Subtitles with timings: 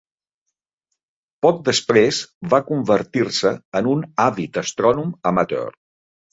[1.47, 2.23] Poc després,
[2.55, 5.73] va convertir-se en un àvid astrònom amateur.